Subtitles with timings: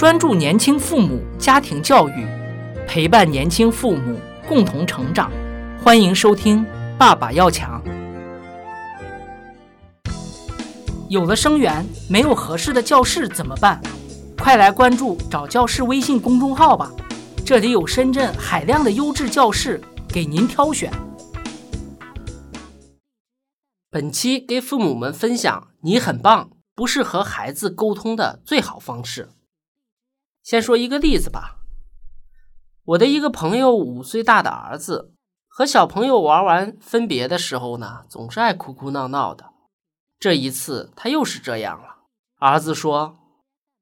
[0.00, 2.26] 专注年轻父母家庭教育，
[2.88, 4.18] 陪伴年轻父母
[4.48, 5.30] 共同成长。
[5.84, 6.64] 欢迎收听
[6.96, 7.84] 《爸爸要强》。
[11.10, 13.78] 有了生源，没有合适的教室怎么办？
[14.38, 16.90] 快来关注“找教室”微信公众号吧，
[17.44, 19.78] 这里有深圳海量的优质教室
[20.08, 20.90] 给您挑选。
[23.90, 29.28] 本期给父母们分享：你很棒，不是和孩子沟通的最好方式。
[30.42, 31.58] 先说一个例子吧。
[32.84, 35.14] 我的一个朋友五岁大的儿子
[35.46, 39.50] 和小朋友玩完分别的时候呢，总是爱哭哭闹闹的。
[40.18, 41.98] 这一次他又是这样了。
[42.38, 43.18] 儿子说：“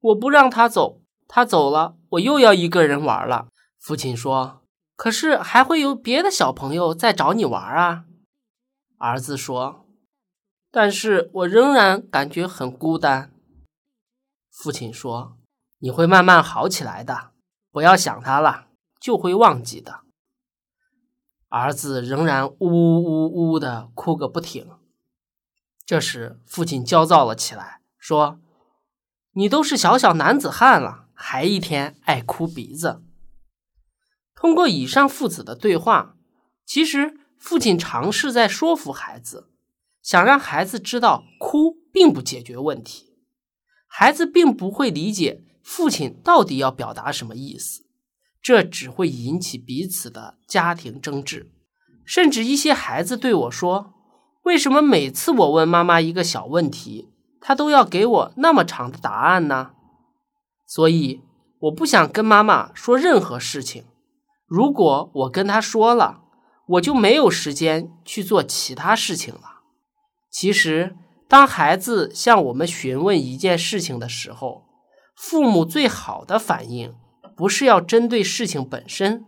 [0.00, 3.48] 我不让他走，他走了，我又要一个人玩了。”
[3.78, 4.62] 父亲说
[4.96, 8.04] ：“可是还会有别的小朋友在找你玩啊。”
[8.98, 9.80] 儿子说。
[10.70, 13.32] 但是我仍然感觉很孤单。
[14.50, 15.36] 父亲说
[15.84, 17.32] ：“你会慢慢好起来的，
[17.70, 18.68] 不要想他了，
[18.98, 20.00] 就会忘记的。”
[21.50, 24.66] 儿子仍然呜呜呜的哭个不停。
[25.84, 28.40] 这时，父亲焦躁了起来，说
[29.36, 33.02] ：“你都是小小男子汉了，还一天爱哭鼻子。”
[34.34, 36.16] 通过以上父子的对话，
[36.64, 39.50] 其实父亲尝试在说服孩子。
[40.00, 43.18] 想让孩子知道，哭并不解决问题，
[43.86, 47.82] 孩子并不会理解父亲到底要表达什么意思，
[48.42, 51.50] 这只会引起彼此的家庭争执。
[52.04, 53.94] 甚至一些孩子对我说
[54.44, 57.08] ：“为什么每次我问妈妈一个小问题，
[57.40, 59.70] 她都要给我那么长的答案呢？”
[60.68, 61.22] 所以，
[61.60, 63.84] 我不想跟妈妈说任何事情。
[64.46, 66.20] 如果我跟她说了，
[66.66, 69.62] 我就没有时间去做其他事情了。
[70.30, 70.94] 其实，
[71.26, 74.63] 当孩子向我们询问一件事情的时候，
[75.14, 76.94] 父母最好的反应
[77.36, 79.24] 不是要针对事情本身，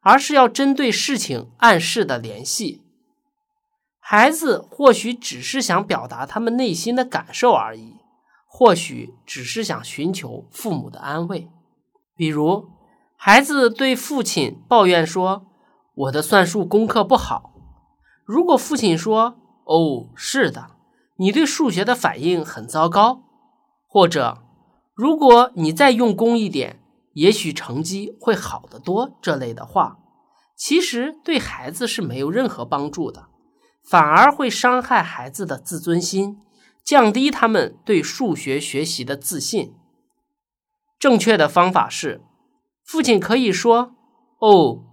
[0.00, 2.82] 而是要针对事情暗示的联系。
[3.98, 7.96] 孩子或许只是想表达他们内心的感受而已，
[8.46, 11.48] 或许只是想寻求父母的安慰。
[12.14, 12.68] 比如，
[13.16, 15.46] 孩子对父亲抱怨说
[15.94, 17.54] ：“我的算术功课不好。”
[18.26, 20.72] 如果父亲说，哦，是的，
[21.16, 23.22] 你对数学的反应很糟糕。
[23.86, 24.41] 或者，
[25.02, 26.80] 如果你再用功一点，
[27.14, 29.18] 也许成绩会好得多。
[29.20, 29.98] 这类的话，
[30.56, 33.26] 其实对孩子是没有任何帮助的，
[33.82, 36.38] 反而会伤害孩子的自尊心，
[36.84, 39.74] 降低他们对数学学习的自信。
[41.00, 42.20] 正确的方法是，
[42.84, 43.96] 父亲可以说
[44.38, 44.84] ：“哦，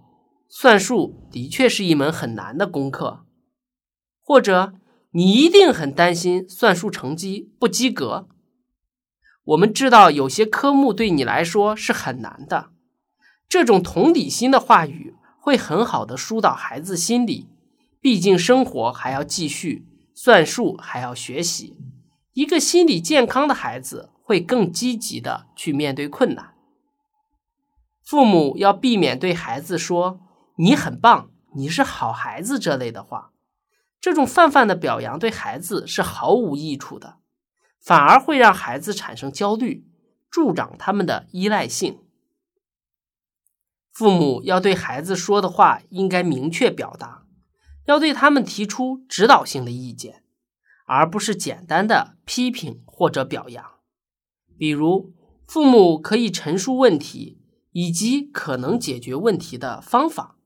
[0.48, 3.24] 算术的确是一门很难的功课。”
[4.20, 4.72] 或者
[5.12, 8.26] 你一定很担心算术成绩不及格。
[9.50, 12.70] 我们知道有些科目对你来说是很难的，
[13.48, 17.48] 这种同理心的话语会很好的疏导孩子心理。
[18.00, 21.76] 毕竟生活还要继续，算术还要学习。
[22.32, 26.54] 一个心理健康的孩子会更积极的去面对困难。
[28.04, 30.20] 父母要避免对孩子说
[30.56, 33.32] “你很棒，你是好孩子”这类的话。
[34.00, 37.16] 这种泛泛的表扬对孩子是毫无益处的，
[37.80, 39.86] 反而会让孩子产生焦虑，
[40.30, 41.98] 助长他们的依赖性。
[43.92, 47.24] 父母要对孩子说的话应该明确表达，
[47.86, 50.22] 要对他们提出指导性的意见，
[50.86, 53.64] 而不是简单的批评或者表扬。
[54.56, 55.14] 比如，
[55.46, 57.42] 父母可以陈述问题
[57.72, 60.36] 以及可能解决问题的方法。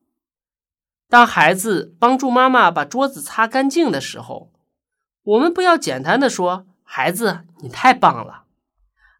[1.08, 4.52] 当孩子帮助妈妈把桌子擦干净的时候，
[5.22, 8.44] 我们不要简单的说“孩子，你太棒了”，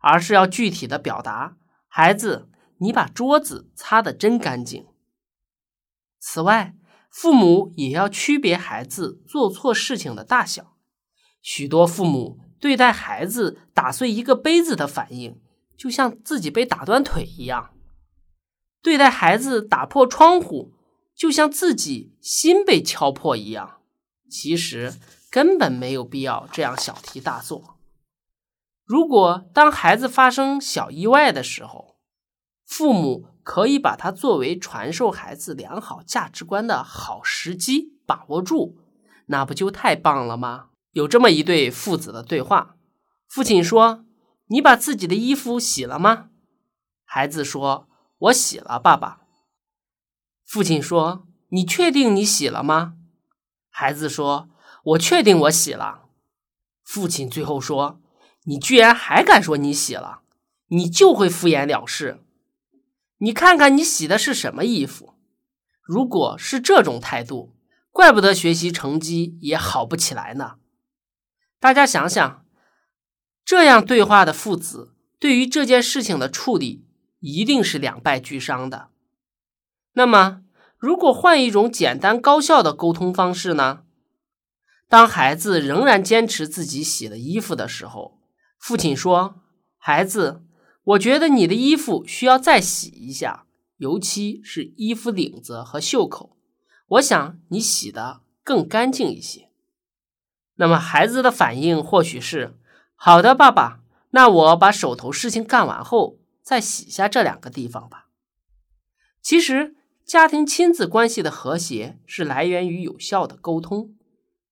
[0.00, 1.56] 而是要具体的表达
[1.88, 2.48] “孩子，
[2.78, 4.86] 你把桌子擦得真干净”。
[6.20, 6.76] 此外，
[7.10, 10.76] 父母也要区别孩子做错事情的大小。
[11.42, 15.40] 许多父母对待孩子打碎一个杯子的反应，
[15.76, 17.74] 就像自己被打断腿一样；
[18.82, 20.72] 对待孩子打破窗户。
[21.16, 23.80] 就像自己心被敲破一样，
[24.28, 24.94] 其实
[25.34, 27.76] 根本没有必要这样小题大做。
[28.84, 31.96] 如果当孩子发生小意外的时候，
[32.64, 38.78] 父母可以把它作为传授孩子良好价值观的好时机把握住，
[39.26, 40.68] 那不就太棒了吗？
[40.92, 42.76] 有这么一对父子的对话：
[43.26, 44.04] 父亲说
[44.46, 46.28] ：“你把自己的衣服洗了吗？”
[47.04, 47.88] 孩子说
[48.18, 49.22] ：“我洗了，爸爸。”
[50.46, 52.94] 父亲说：“你确定你洗了吗？”
[53.68, 54.48] 孩子说
[54.84, 56.02] ：“我确定我洗了。”
[56.84, 58.00] 父亲最后说
[58.44, 60.20] ：“你居然还敢说你洗了？
[60.68, 62.22] 你就会敷衍了事。
[63.18, 65.14] 你看看你洗的是什么衣服？
[65.82, 67.54] 如果是这种态度，
[67.90, 70.56] 怪不得学习成绩也好不起来呢。
[71.60, 72.44] 大家想想，
[73.44, 76.84] 这样对话的父子，对于这件事情的处理，
[77.20, 78.88] 一定是两败俱伤的。
[79.92, 80.42] 那么，
[80.76, 83.83] 如果换一种简单高效的沟通方式呢？
[84.88, 88.20] 当孩子仍然坚持自己洗了衣服的时候，
[88.58, 89.42] 父亲说
[89.76, 90.42] ：“孩子，
[90.84, 93.46] 我觉得你的衣服需要再洗一下，
[93.78, 96.36] 尤其是衣服领子和袖口，
[96.86, 99.48] 我想你洗的更干净一些。”
[100.56, 102.56] 那么孩子的反应或许是
[102.94, 108.08] ：“好的，爸爸，那我把手头事情干完后再洗下这两个地方吧。”
[109.20, 113.94] 其实，家庭亲子关系的和谐是来源于有效的沟通。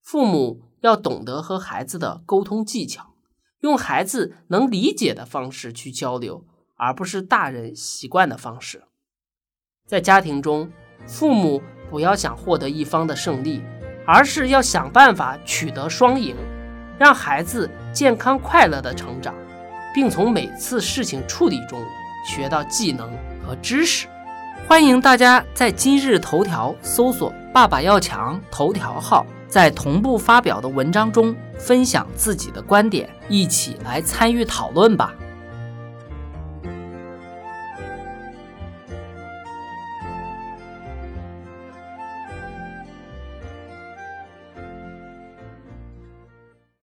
[0.02, 3.14] 父母要懂得和孩子的沟通技巧，
[3.60, 6.44] 用孩子能理解的方式去交流，
[6.76, 8.82] 而不是大人习惯的方式。
[9.86, 10.70] 在家庭中，
[11.06, 13.62] 父母不要想获得一方的胜利，
[14.04, 16.36] 而是要想办法取得双赢，
[16.98, 19.34] 让孩子健康快乐的成长，
[19.94, 21.80] 并从每次事情处理中
[22.26, 23.08] 学到技能
[23.46, 24.08] 和知识。
[24.68, 29.24] 欢迎大家在今日头条搜索“爸爸要强”头条号。
[29.52, 35.14] 在同步发表的文章中分享自己的观点，一起来参与讨论吧。